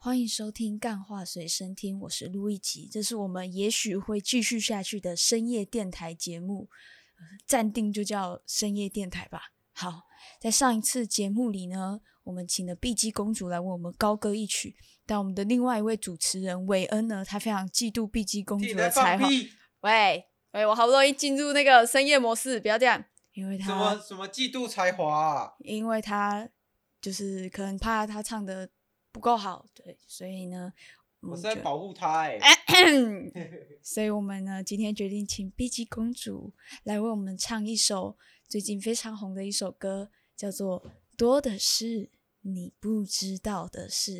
[0.00, 6.68] 欢迎收听《干话随身听》，我是路易吉，这是我们也许会继续下去的深夜电台节目，
[7.16, 9.50] 呃，暂定就叫深夜电台吧。
[9.72, 10.04] 好，
[10.40, 19.26] 在上一次节目里呢，我们请了碧姬公主来为我们高歌一曲，但我们的另外一位主持人韦恩呢，他非常嫉妒碧姬公主的才华。
[19.80, 25.54] 喂喂，我好不容易进入那个深夜模式，不要这样，因为他什么什么嫉妒才华啊？
[25.58, 26.48] 因为他
[27.00, 28.70] 就是可能怕他唱的
[29.18, 30.72] 不够好，对，所以呢，
[31.22, 32.38] 我是在保护他哎。
[33.82, 36.52] 所以我们呢，今天决定请碧姬公主
[36.84, 40.80] 来为我们唱一首最近非常红的一首歌，叫做
[41.16, 42.10] 《多的是
[42.42, 44.12] 你不知道的事》。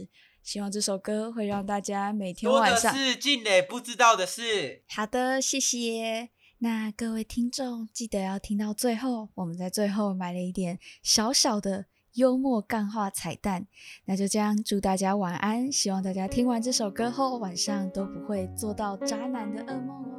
[0.43, 4.83] 希望这首歌会让大家每天晚上多的是静蕾不知道的事。
[4.89, 6.31] 好的，谢谢。
[6.59, 11.87] 那各位听众记得要听到最后，我们在最后买了一点小小的
[12.19, 13.69] 幽默干话彩蛋。
[14.05, 15.71] 那就这样，祝大家晚安。
[15.71, 20.19] 希望大家听完这首歌后，晚上都不会做到渣男的噩梦哦。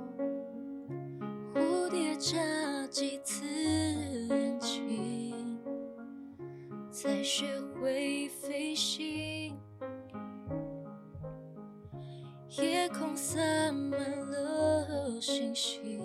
[1.55, 2.37] 蝴蝶眨
[2.87, 3.43] 几次
[4.29, 5.59] 眼睛，
[6.89, 9.59] 才学会飞行。
[12.57, 13.37] 夜空洒
[13.71, 13.99] 满
[14.31, 15.99] 了星星。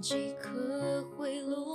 [0.00, 1.67] 几颗会落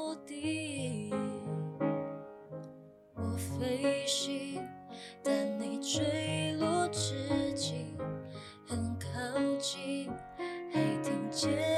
[9.64, 10.12] 靠近，
[10.74, 11.73] 还听见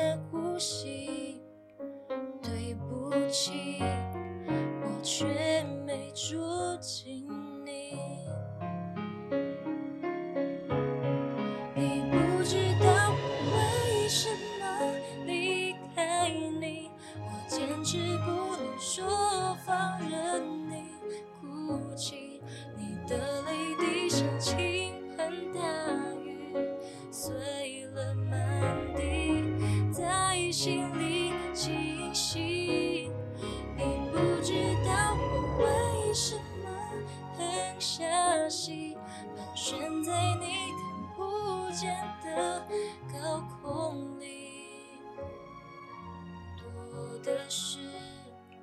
[30.58, 33.12] 心里清晰。
[33.76, 34.54] 你不知
[34.86, 35.22] 道我
[35.60, 36.70] 为什么
[37.38, 37.46] 狠
[37.78, 38.98] 下心，
[39.36, 40.82] 盘旋在你看
[41.18, 41.94] 不见
[42.24, 42.66] 的
[43.12, 44.96] 高空里。
[46.64, 47.80] 多的是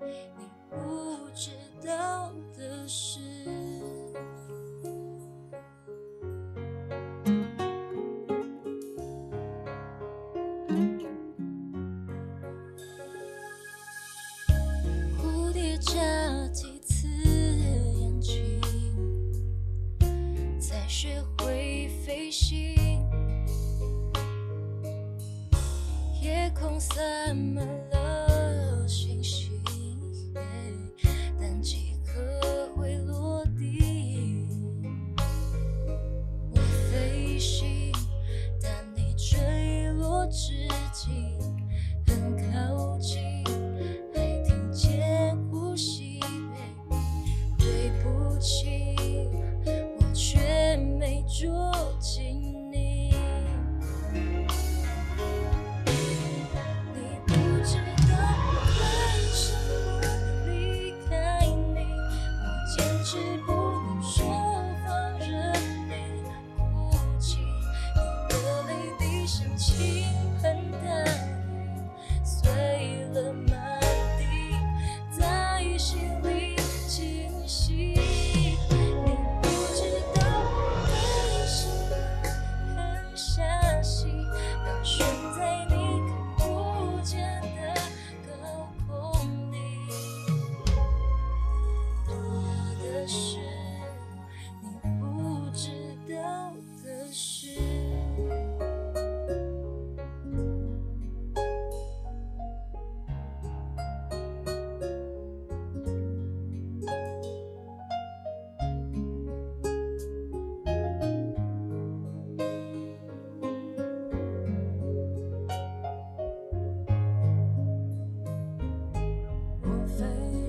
[0.00, 1.50] 你不知
[1.86, 3.20] 道的事。
[15.82, 18.60] 蝴蝶眨几次眼睛，
[20.60, 22.76] 才学会飞行。
[26.22, 26.94] 夜空洒
[27.34, 27.66] 满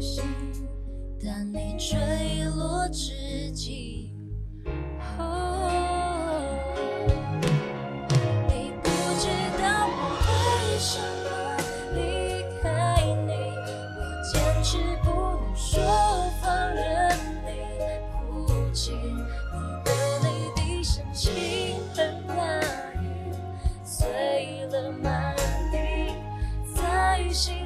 [0.03, 0.21] 心
[1.23, 4.11] 但你坠落之际
[5.17, 6.59] 哦
[8.49, 9.29] 你不知
[9.61, 11.29] 道我为什么
[11.95, 13.31] 离开你
[13.95, 15.07] 我坚持不
[15.39, 15.81] 能说
[16.41, 17.47] 放任你
[18.11, 19.89] 哭泣你的
[20.19, 21.31] 泪滴像倾
[21.95, 22.59] 盆大
[22.99, 23.31] 雨
[23.85, 25.33] 碎了满
[25.71, 26.13] 地
[26.75, 27.62] 在心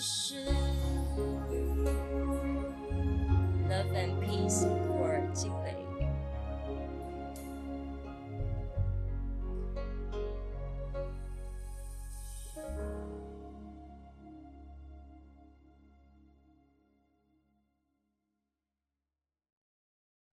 [0.00, 0.36] 是
[3.68, 4.87] love and peace。